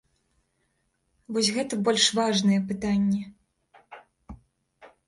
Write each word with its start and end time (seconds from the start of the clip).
Вось 1.37 1.51
гэта 1.57 1.73
больш 1.89 2.09
важныя 2.21 2.59
пытанні. 2.73 3.21